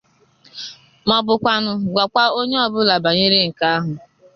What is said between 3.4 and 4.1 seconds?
nke ahụ.